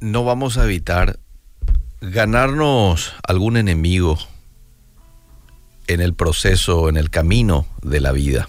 no 0.00 0.24
vamos 0.24 0.58
a 0.58 0.64
evitar 0.64 1.20
ganarnos 2.00 3.14
algún 3.22 3.56
enemigo 3.56 4.18
en 5.86 6.00
el 6.00 6.14
proceso, 6.14 6.88
en 6.88 6.96
el 6.96 7.08
camino 7.08 7.66
de 7.82 8.00
la 8.00 8.10
vida. 8.10 8.48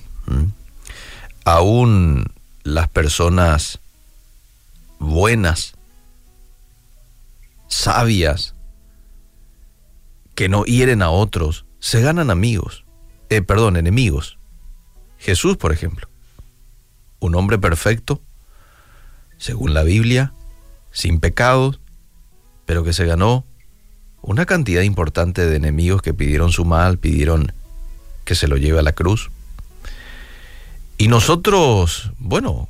Aún 1.45 2.25
las 2.63 2.88
personas 2.88 3.80
buenas, 4.98 5.75
sabias, 7.68 8.55
que 10.34 10.50
no 10.50 10.63
hieren 10.63 11.03
a 11.03 11.11
otros, 11.11 11.66
se 11.80 12.02
ganan 12.02 12.31
amigos, 12.31 12.86
eh, 13.30 13.44
perdón, 13.44 13.77
enemigos. 13.77 14.39
Jesús, 15.20 15.58
por 15.58 15.72
ejemplo, 15.72 16.09
un 17.20 17.36
hombre 17.36 17.59
perfecto, 17.59 18.20
según 19.38 19.73
la 19.73 19.84
Biblia, 19.84 20.34
sin 20.92 21.20
pecados, 21.20 21.80
pero 22.66 22.84
que 22.84 22.94
se 22.94 23.05
ganó 23.05 23.46
una 24.22 24.46
cantidad 24.46 24.82
importante 24.82 25.46
de 25.46 25.56
enemigos 25.56 26.02
que 26.02 26.14
pidieron 26.14 26.52
su 26.52 26.64
mal, 26.64 26.98
pidieron 26.98 27.52
que 28.23 28.36
se 28.36 28.48
lo 28.48 28.58
lleve 28.58 28.80
a 28.80 28.84
la 28.84 28.94
cruz. 28.94 29.30
Y 30.98 31.09
nosotros, 31.09 32.12
bueno, 32.20 32.70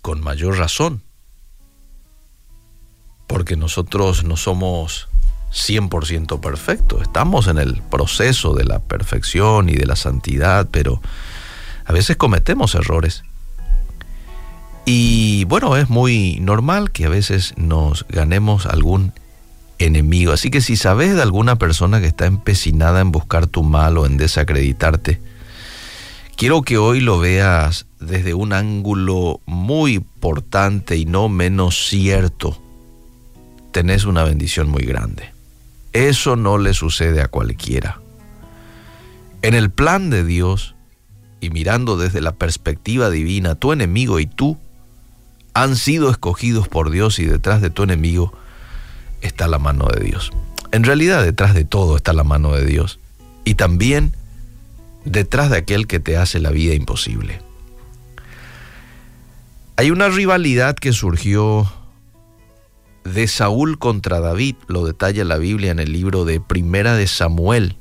con 0.00 0.22
mayor 0.22 0.56
razón, 0.56 1.02
porque 3.26 3.56
nosotros 3.56 4.24
no 4.24 4.36
somos 4.36 5.08
100% 5.52 6.40
perfectos, 6.40 7.02
estamos 7.02 7.48
en 7.48 7.58
el 7.58 7.82
proceso 7.82 8.54
de 8.54 8.64
la 8.64 8.78
perfección 8.78 9.68
y 9.68 9.74
de 9.74 9.86
la 9.86 9.96
santidad, 9.96 10.68
pero 10.70 11.02
a 11.84 11.92
veces 11.92 12.16
cometemos 12.16 12.74
errores. 12.74 13.24
Y 14.88 15.42
bueno, 15.46 15.76
es 15.76 15.90
muy 15.90 16.38
normal 16.40 16.92
que 16.92 17.06
a 17.06 17.08
veces 17.08 17.54
nos 17.56 18.06
ganemos 18.08 18.66
algún 18.66 19.12
enemigo. 19.78 20.32
Así 20.32 20.48
que 20.48 20.60
si 20.60 20.76
sabes 20.76 21.16
de 21.16 21.22
alguna 21.22 21.56
persona 21.56 22.00
que 22.00 22.06
está 22.06 22.26
empecinada 22.26 23.00
en 23.00 23.10
buscar 23.10 23.48
tu 23.48 23.64
mal 23.64 23.98
o 23.98 24.06
en 24.06 24.16
desacreditarte, 24.16 25.20
quiero 26.36 26.62
que 26.62 26.78
hoy 26.78 27.00
lo 27.00 27.18
veas 27.18 27.86
desde 27.98 28.32
un 28.34 28.52
ángulo 28.52 29.40
muy 29.44 29.94
importante 29.94 30.96
y 30.96 31.04
no 31.04 31.28
menos 31.28 31.88
cierto. 31.88 32.56
Tenés 33.72 34.04
una 34.04 34.22
bendición 34.22 34.68
muy 34.68 34.84
grande. 34.84 35.32
Eso 35.94 36.36
no 36.36 36.58
le 36.58 36.74
sucede 36.74 37.22
a 37.22 37.28
cualquiera. 37.28 38.00
En 39.42 39.54
el 39.54 39.70
plan 39.70 40.10
de 40.10 40.24
Dios 40.24 40.76
y 41.40 41.50
mirando 41.50 41.96
desde 41.96 42.20
la 42.20 42.36
perspectiva 42.36 43.10
divina, 43.10 43.56
tu 43.56 43.72
enemigo 43.72 44.20
y 44.20 44.26
tú 44.26 44.58
han 45.56 45.76
sido 45.76 46.10
escogidos 46.10 46.68
por 46.68 46.90
Dios 46.90 47.18
y 47.18 47.24
detrás 47.24 47.62
de 47.62 47.70
tu 47.70 47.82
enemigo 47.82 48.30
está 49.22 49.48
la 49.48 49.58
mano 49.58 49.86
de 49.88 50.04
Dios. 50.04 50.30
En 50.70 50.84
realidad 50.84 51.24
detrás 51.24 51.54
de 51.54 51.64
todo 51.64 51.96
está 51.96 52.12
la 52.12 52.24
mano 52.24 52.52
de 52.52 52.66
Dios 52.66 53.00
y 53.42 53.54
también 53.54 54.12
detrás 55.06 55.48
de 55.48 55.56
aquel 55.56 55.86
que 55.86 55.98
te 55.98 56.18
hace 56.18 56.40
la 56.40 56.50
vida 56.50 56.74
imposible. 56.74 57.40
Hay 59.76 59.90
una 59.90 60.10
rivalidad 60.10 60.76
que 60.76 60.92
surgió 60.92 61.72
de 63.04 63.26
Saúl 63.26 63.78
contra 63.78 64.20
David, 64.20 64.56
lo 64.66 64.84
detalla 64.84 65.24
la 65.24 65.38
Biblia 65.38 65.70
en 65.70 65.78
el 65.78 65.90
libro 65.90 66.26
de 66.26 66.38
Primera 66.38 66.96
de 66.96 67.06
Samuel. 67.06 67.76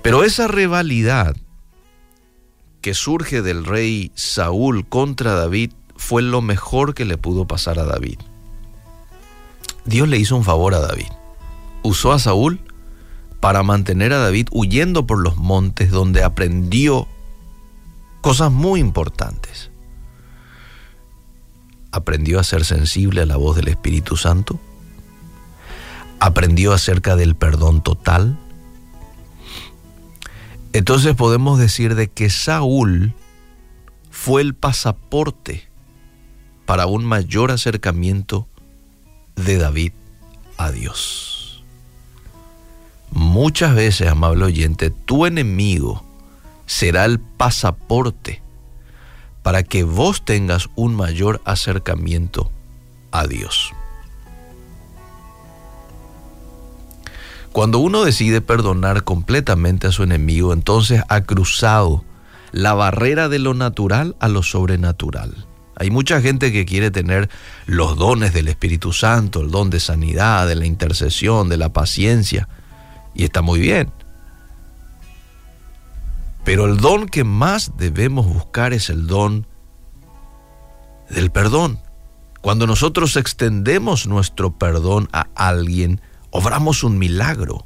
Pero 0.00 0.22
esa 0.22 0.46
rivalidad 0.46 1.34
que 2.86 2.94
surge 2.94 3.42
del 3.42 3.64
rey 3.64 4.12
Saúl 4.14 4.86
contra 4.86 5.34
David 5.34 5.72
fue 5.96 6.22
lo 6.22 6.40
mejor 6.40 6.94
que 6.94 7.04
le 7.04 7.18
pudo 7.18 7.44
pasar 7.44 7.80
a 7.80 7.84
David. 7.84 8.20
Dios 9.84 10.06
le 10.06 10.18
hizo 10.18 10.36
un 10.36 10.44
favor 10.44 10.72
a 10.72 10.78
David. 10.78 11.08
Usó 11.82 12.12
a 12.12 12.20
Saúl 12.20 12.60
para 13.40 13.64
mantener 13.64 14.12
a 14.12 14.18
David 14.18 14.46
huyendo 14.52 15.04
por 15.04 15.18
los 15.18 15.36
montes 15.36 15.90
donde 15.90 16.22
aprendió 16.22 17.08
cosas 18.20 18.52
muy 18.52 18.78
importantes. 18.78 19.72
Aprendió 21.90 22.38
a 22.38 22.44
ser 22.44 22.64
sensible 22.64 23.22
a 23.22 23.26
la 23.26 23.36
voz 23.36 23.56
del 23.56 23.66
Espíritu 23.66 24.16
Santo. 24.16 24.60
Aprendió 26.20 26.72
acerca 26.72 27.16
del 27.16 27.34
perdón 27.34 27.82
total 27.82 28.38
entonces 30.76 31.14
podemos 31.14 31.58
decir 31.58 31.94
de 31.94 32.08
que 32.08 32.30
Saúl 32.30 33.14
fue 34.10 34.42
el 34.42 34.54
pasaporte 34.54 35.68
para 36.64 36.86
un 36.86 37.04
mayor 37.04 37.50
acercamiento 37.50 38.48
de 39.36 39.58
David 39.58 39.92
a 40.56 40.70
Dios. 40.72 41.64
Muchas 43.10 43.74
veces, 43.74 44.08
amable 44.08 44.44
oyente, 44.44 44.90
tu 44.90 45.26
enemigo 45.26 46.04
será 46.66 47.04
el 47.04 47.20
pasaporte 47.20 48.42
para 49.42 49.62
que 49.62 49.84
vos 49.84 50.24
tengas 50.24 50.68
un 50.74 50.96
mayor 50.96 51.40
acercamiento 51.44 52.50
a 53.12 53.26
Dios. 53.26 53.72
Cuando 57.56 57.78
uno 57.78 58.04
decide 58.04 58.42
perdonar 58.42 59.02
completamente 59.04 59.86
a 59.86 59.90
su 59.90 60.02
enemigo, 60.02 60.52
entonces 60.52 61.02
ha 61.08 61.22
cruzado 61.22 62.04
la 62.52 62.74
barrera 62.74 63.30
de 63.30 63.38
lo 63.38 63.54
natural 63.54 64.14
a 64.20 64.28
lo 64.28 64.42
sobrenatural. 64.42 65.46
Hay 65.74 65.88
mucha 65.90 66.20
gente 66.20 66.52
que 66.52 66.66
quiere 66.66 66.90
tener 66.90 67.30
los 67.64 67.96
dones 67.96 68.34
del 68.34 68.48
Espíritu 68.48 68.92
Santo, 68.92 69.40
el 69.40 69.50
don 69.50 69.70
de 69.70 69.80
sanidad, 69.80 70.46
de 70.46 70.54
la 70.54 70.66
intercesión, 70.66 71.48
de 71.48 71.56
la 71.56 71.72
paciencia, 71.72 72.46
y 73.14 73.24
está 73.24 73.40
muy 73.40 73.58
bien. 73.58 73.90
Pero 76.44 76.66
el 76.66 76.76
don 76.76 77.08
que 77.08 77.24
más 77.24 77.78
debemos 77.78 78.26
buscar 78.26 78.74
es 78.74 78.90
el 78.90 79.06
don 79.06 79.46
del 81.08 81.30
perdón. 81.30 81.78
Cuando 82.42 82.66
nosotros 82.66 83.16
extendemos 83.16 84.06
nuestro 84.06 84.58
perdón 84.58 85.08
a 85.10 85.28
alguien, 85.34 86.02
obramos 86.30 86.84
un 86.84 86.98
milagro. 86.98 87.64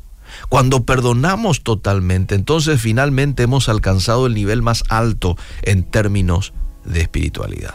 Cuando 0.48 0.84
perdonamos 0.84 1.62
totalmente, 1.62 2.34
entonces 2.34 2.80
finalmente 2.80 3.42
hemos 3.42 3.68
alcanzado 3.68 4.26
el 4.26 4.34
nivel 4.34 4.62
más 4.62 4.84
alto 4.88 5.36
en 5.62 5.82
términos 5.82 6.52
de 6.84 7.00
espiritualidad. 7.00 7.74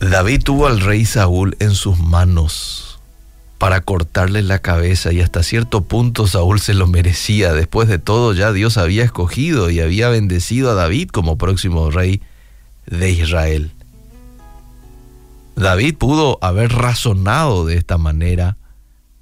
David 0.00 0.42
tuvo 0.44 0.66
al 0.66 0.80
rey 0.80 1.04
Saúl 1.06 1.56
en 1.58 1.72
sus 1.74 1.98
manos 1.98 3.00
para 3.58 3.80
cortarle 3.80 4.42
la 4.42 4.58
cabeza 4.58 5.12
y 5.12 5.20
hasta 5.22 5.42
cierto 5.42 5.82
punto 5.82 6.26
Saúl 6.26 6.60
se 6.60 6.74
lo 6.74 6.86
merecía. 6.86 7.52
Después 7.52 7.88
de 7.88 7.98
todo 7.98 8.34
ya 8.34 8.52
Dios 8.52 8.76
había 8.76 9.04
escogido 9.04 9.70
y 9.70 9.80
había 9.80 10.08
bendecido 10.08 10.70
a 10.70 10.74
David 10.74 11.08
como 11.08 11.38
próximo 11.38 11.90
rey 11.90 12.20
de 12.86 13.10
Israel. 13.10 13.72
David 15.56 15.96
pudo 15.96 16.38
haber 16.42 16.70
razonado 16.72 17.64
de 17.64 17.76
esta 17.76 17.96
manera 17.96 18.58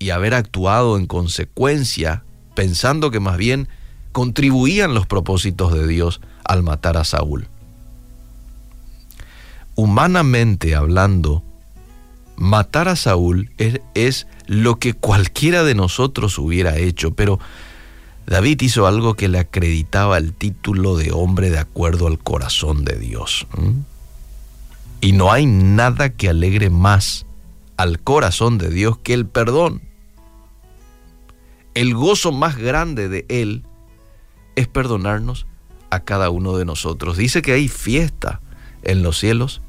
y 0.00 0.10
haber 0.10 0.34
actuado 0.34 0.98
en 0.98 1.06
consecuencia, 1.06 2.24
pensando 2.56 3.12
que 3.12 3.20
más 3.20 3.36
bien 3.38 3.68
contribuían 4.10 4.94
los 4.94 5.06
propósitos 5.06 5.72
de 5.72 5.86
Dios 5.86 6.20
al 6.44 6.64
matar 6.64 6.96
a 6.96 7.04
Saúl. 7.04 7.46
Humanamente 9.76 10.74
hablando, 10.74 11.44
matar 12.36 12.88
a 12.88 12.96
Saúl 12.96 13.50
es, 13.94 14.26
lo 14.46 14.78
que 14.78 14.92
cualquiera 14.92 15.62
de 15.62 15.74
nosotros 15.74 16.38
hubiera 16.38 16.76
hecho, 16.76 17.14
pero 17.14 17.38
David 18.26 18.60
hizo 18.60 18.86
algo 18.86 19.14
que 19.14 19.28
le 19.28 19.38
acreditaba 19.38 20.18
el 20.18 20.34
título 20.34 20.96
de 20.96 21.12
hombre 21.12 21.50
de 21.50 21.58
acuerdo 21.58 22.08
al 22.08 22.18
corazón 22.18 22.84
de 22.84 22.98
Dios. 22.98 23.46
Y 25.04 25.12
no 25.12 25.30
hay 25.30 25.44
nada 25.44 26.14
que 26.14 26.30
alegre 26.30 26.70
más 26.70 27.26
al 27.76 28.00
corazón 28.00 28.56
de 28.56 28.70
Dios 28.70 28.96
que 28.96 29.12
el 29.12 29.26
perdón. 29.26 29.82
El 31.74 31.92
gozo 31.94 32.32
más 32.32 32.56
grande 32.56 33.10
de 33.10 33.26
Él 33.28 33.66
es 34.56 34.66
perdonarnos 34.66 35.46
a 35.90 36.00
cada 36.00 36.30
uno 36.30 36.56
de 36.56 36.64
nosotros. 36.64 37.18
Dice 37.18 37.42
que 37.42 37.52
hay 37.52 37.68
fiesta 37.68 38.40
en 38.82 39.02
los 39.02 39.18
cielos 39.18 39.60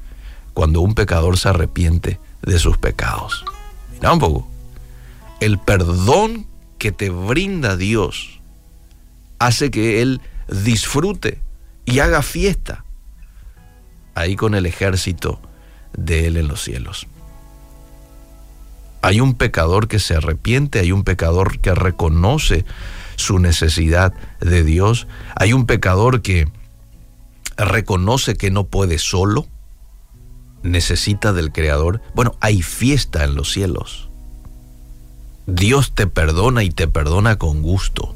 cuando 0.54 0.80
un 0.80 0.94
pecador 0.94 1.36
se 1.36 1.50
arrepiente 1.50 2.18
de 2.40 2.58
sus 2.58 2.78
pecados. 2.78 3.44
Mira 3.92 4.14
un 4.14 4.18
poco. 4.20 4.48
El 5.40 5.58
perdón 5.58 6.46
que 6.78 6.92
te 6.92 7.10
brinda 7.10 7.76
Dios 7.76 8.40
hace 9.38 9.70
que 9.70 10.00
Él 10.00 10.22
disfrute 10.48 11.42
y 11.84 11.98
haga 11.98 12.22
fiesta 12.22 12.85
ahí 14.16 14.34
con 14.34 14.54
el 14.54 14.66
ejército 14.66 15.38
de 15.96 16.26
Él 16.26 16.36
en 16.36 16.48
los 16.48 16.64
cielos. 16.64 17.06
Hay 19.02 19.20
un 19.20 19.34
pecador 19.34 19.86
que 19.86 20.00
se 20.00 20.16
arrepiente, 20.16 20.80
hay 20.80 20.90
un 20.90 21.04
pecador 21.04 21.60
que 21.60 21.74
reconoce 21.74 22.64
su 23.14 23.38
necesidad 23.38 24.12
de 24.40 24.64
Dios, 24.64 25.06
hay 25.36 25.52
un 25.52 25.66
pecador 25.66 26.22
que 26.22 26.48
reconoce 27.56 28.36
que 28.36 28.50
no 28.50 28.64
puede 28.64 28.98
solo, 28.98 29.46
necesita 30.62 31.32
del 31.32 31.52
Creador. 31.52 32.00
Bueno, 32.14 32.36
hay 32.40 32.62
fiesta 32.62 33.22
en 33.22 33.34
los 33.34 33.52
cielos. 33.52 34.08
Dios 35.46 35.94
te 35.94 36.06
perdona 36.06 36.64
y 36.64 36.70
te 36.70 36.88
perdona 36.88 37.36
con 37.36 37.62
gusto. 37.62 38.15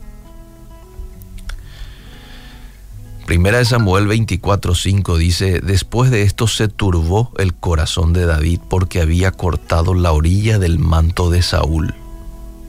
Primera 3.30 3.58
de 3.58 3.64
Samuel 3.64 4.08
24:5 4.08 5.16
dice, 5.16 5.60
después 5.60 6.10
de 6.10 6.22
esto 6.22 6.48
se 6.48 6.66
turbó 6.66 7.30
el 7.38 7.54
corazón 7.54 8.12
de 8.12 8.26
David 8.26 8.58
porque 8.68 9.00
había 9.00 9.30
cortado 9.30 9.94
la 9.94 10.10
orilla 10.10 10.58
del 10.58 10.80
manto 10.80 11.30
de 11.30 11.40
Saúl. 11.40 11.94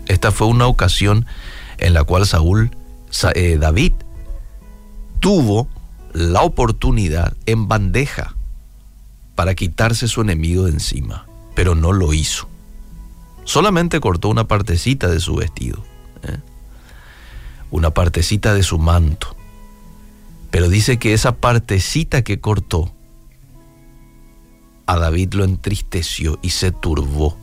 Esta 0.08 0.31
fue 0.31 0.46
una 0.46 0.68
ocasión 0.68 1.25
en 1.80 1.96
la 1.96 2.04
cual 2.04 2.28
Saúl, 2.28 2.69
eh, 3.34 3.58
David, 3.60 3.94
tuvo 5.19 5.68
la 6.13 6.44
oportunidad 6.44 7.36
en 7.48 7.68
bandeja 7.68 8.36
para 9.34 9.56
quitarse 9.56 10.08
su 10.08 10.22
enemigo 10.22 10.66
de 10.66 10.74
encima, 10.74 11.25
pero 11.56 11.74
no 11.74 11.92
lo 11.92 12.13
hizo. 12.13 12.48
Solamente 13.46 14.00
cortó 14.00 14.30
una 14.30 14.48
partecita 14.48 15.08
de 15.08 15.22
su 15.22 15.34
vestido, 15.38 15.84
¿eh? 16.22 16.38
una 17.72 17.90
partecita 17.90 18.54
de 18.54 18.62
su 18.62 18.78
manto 18.78 19.40
pero 20.51 20.69
dice 20.69 21.00
que 21.00 21.13
esa 21.13 21.38
partecita 21.38 22.24
que 22.24 22.39
cortó, 22.39 22.94
a 24.86 24.98
David 24.98 25.33
lo 25.33 25.44
entristeció 25.44 26.38
y 26.42 26.51
se 26.51 26.71
turbó, 26.71 27.38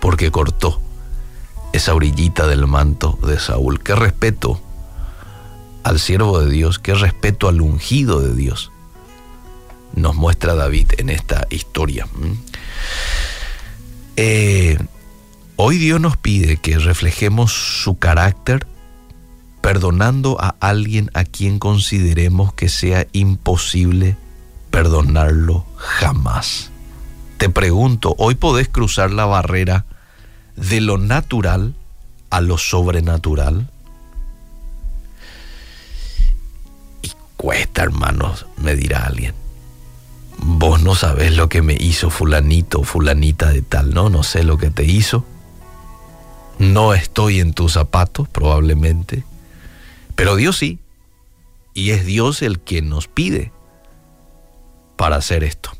porque 0.00 0.30
cortó 0.30 0.80
esa 1.72 1.94
orillita 1.94 2.46
del 2.46 2.66
manto 2.66 3.18
de 3.26 3.38
Saúl. 3.38 3.82
Qué 3.82 3.94
respeto 3.94 4.60
al 5.82 5.98
siervo 5.98 6.40
de 6.40 6.50
Dios, 6.50 6.78
qué 6.78 6.94
respeto 6.94 7.48
al 7.48 7.60
ungido 7.60 8.20
de 8.20 8.34
Dios 8.34 8.72
nos 9.94 10.14
muestra 10.14 10.54
David 10.54 10.92
en 10.98 11.10
esta 11.10 11.46
historia. 11.50 12.06
Eh, 14.16 14.78
hoy 15.56 15.78
Dios 15.78 16.00
nos 16.00 16.16
pide 16.16 16.56
que 16.56 16.78
reflejemos 16.78 17.52
su 17.52 17.98
carácter 17.98 18.66
perdonando 19.72 20.36
a 20.38 20.54
alguien 20.60 21.10
a 21.14 21.24
quien 21.24 21.58
consideremos 21.58 22.52
que 22.52 22.68
sea 22.68 23.06
imposible 23.12 24.18
perdonarlo 24.70 25.64
jamás. 25.78 26.70
Te 27.38 27.48
pregunto, 27.48 28.14
¿hoy 28.18 28.34
podés 28.34 28.68
cruzar 28.68 29.12
la 29.12 29.24
barrera 29.24 29.86
de 30.56 30.82
lo 30.82 30.98
natural 30.98 31.74
a 32.28 32.42
lo 32.42 32.58
sobrenatural? 32.58 33.70
Y 37.00 37.10
cuesta, 37.38 37.82
hermanos, 37.82 38.44
me 38.58 38.76
dirá 38.76 39.06
alguien. 39.06 39.34
Vos 40.36 40.82
no 40.82 40.94
sabés 40.94 41.34
lo 41.34 41.48
que 41.48 41.62
me 41.62 41.78
hizo 41.80 42.10
fulanito 42.10 42.82
fulanita 42.82 43.48
de 43.48 43.62
tal, 43.62 43.94
no, 43.94 44.10
no 44.10 44.22
sé 44.22 44.44
lo 44.44 44.58
que 44.58 44.68
te 44.68 44.84
hizo. 44.84 45.24
No 46.58 46.92
estoy 46.92 47.40
en 47.40 47.54
tus 47.54 47.72
zapatos, 47.72 48.28
probablemente 48.28 49.24
pero 50.22 50.36
Dios 50.36 50.56
sí. 50.56 50.78
Y 51.74 51.90
es 51.90 52.06
Dios 52.06 52.42
el 52.42 52.60
que 52.60 52.80
nos 52.80 53.08
pide 53.08 53.50
para 54.96 55.16
hacer 55.16 55.42
esto. 55.42 55.72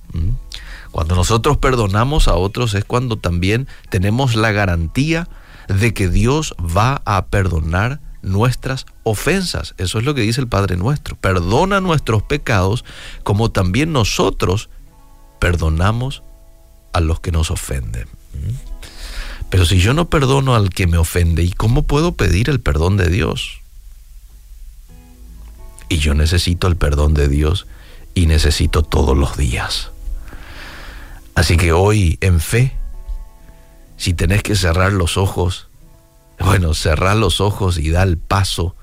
Cuando 0.91 1.15
nosotros 1.15 1.59
perdonamos 1.59 2.27
a 2.27 2.35
otros 2.35 2.75
es 2.75 2.85
cuando 2.85 3.17
también 3.17 3.69
tenemos 3.89 4.35
la 4.35 4.51
garantía 4.51 5.29
de 5.69 5.95
que 5.95 6.09
Dios 6.09 6.57
va 6.59 7.03
a 7.05 7.27
perdonar 7.27 8.01
nuestras 8.23 8.87
ofensas. 9.05 9.77
Eso 9.79 10.01
es 10.01 10.05
lo 10.05 10.13
que 10.13 10.23
dice 10.23 10.41
el 10.41 10.49
Padre 10.49 10.77
nuestro. 10.77 11.15
Perdona 11.15 11.81
nuestros 11.81 12.25
pecados 12.25 12.85
como 13.23 13.53
también 13.53 13.93
nosotros 13.93 14.71
perdonamos 15.39 16.25
a 16.93 16.99
los 16.99 17.21
que 17.21 17.31
nos 17.31 17.53
ofenden. 17.53 18.09
Pero 19.51 19.65
si 19.67 19.79
yo 19.79 19.95
no 19.95 20.11
perdono 20.11 20.57
al 20.57 20.71
que 20.71 20.89
me 20.89 20.99
ofende, 20.99 21.45
¿y 21.45 21.53
cómo 21.53 21.85
puedo 21.85 22.17
pedir 22.17 22.51
el 22.51 22.59
perdón 22.59 22.97
de 22.97 23.09
Dios? 23.09 23.62
Y 25.93 25.99
yo 25.99 26.15
necesito 26.15 26.69
el 26.69 26.77
perdón 26.77 27.13
de 27.13 27.29
Dios 27.29 27.67
y 28.15 28.25
necesito 28.25 28.83
todos 28.83 29.15
los 29.15 29.37
días. 29.37 29.91
Así 31.35 31.59
que 31.59 31.73
hoy 31.73 32.17
en 32.23 32.41
fe, 32.41 32.73
si 33.99 34.15
tenés 34.15 34.43
que 34.43 34.57
cerrar 34.57 34.95
los 34.95 35.19
ojos, 35.19 35.69
bueno, 36.39 36.73
cerrar 36.73 37.17
los 37.17 37.43
ojos 37.43 37.77
y 37.77 37.91
dar 37.91 38.09
el 38.09 38.17
paso 38.17 38.75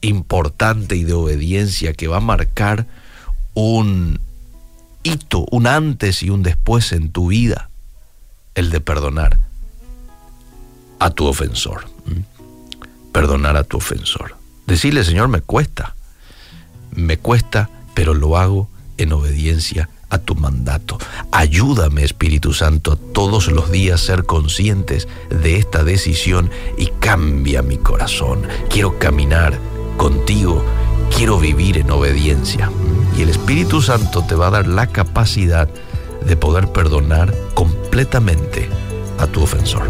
importante 0.00 0.96
y 0.96 1.04
de 1.04 1.12
obediencia 1.12 1.92
que 1.92 2.08
va 2.08 2.16
a 2.16 2.20
marcar 2.20 2.86
un 3.52 4.18
hito, 5.02 5.44
un 5.50 5.66
antes 5.66 6.22
y 6.22 6.30
un 6.30 6.42
después 6.42 6.92
en 6.92 7.10
tu 7.10 7.28
vida, 7.28 7.68
el 8.54 8.70
de 8.70 8.80
perdonar 8.80 9.40
a 11.00 11.10
tu 11.10 11.26
ofensor. 11.26 11.84
Perdonar 13.12 13.58
a 13.58 13.64
tu 13.64 13.76
ofensor. 13.76 14.36
Decirle, 14.66 15.04
Señor, 15.04 15.28
me 15.28 15.42
cuesta 15.42 15.94
me 16.94 17.18
cuesta, 17.18 17.70
pero 17.94 18.14
lo 18.14 18.36
hago 18.36 18.68
en 18.96 19.12
obediencia 19.12 19.88
a 20.10 20.18
tu 20.18 20.34
mandato. 20.34 20.98
Ayúdame, 21.32 22.04
Espíritu 22.04 22.52
Santo, 22.52 22.96
todos 22.96 23.48
los 23.48 23.70
días 23.70 24.00
ser 24.00 24.24
conscientes 24.24 25.08
de 25.28 25.56
esta 25.56 25.82
decisión 25.82 26.50
y 26.78 26.86
cambia 27.00 27.62
mi 27.62 27.78
corazón. 27.78 28.42
Quiero 28.70 28.98
caminar 28.98 29.58
contigo, 29.96 30.64
quiero 31.16 31.38
vivir 31.38 31.78
en 31.78 31.90
obediencia. 31.90 32.70
Y 33.16 33.22
el 33.22 33.28
Espíritu 33.30 33.82
Santo 33.82 34.24
te 34.26 34.34
va 34.34 34.48
a 34.48 34.50
dar 34.50 34.68
la 34.68 34.86
capacidad 34.86 35.68
de 36.24 36.36
poder 36.36 36.68
perdonar 36.72 37.34
completamente 37.54 38.68
a 39.18 39.26
tu 39.26 39.42
ofensor. 39.42 39.88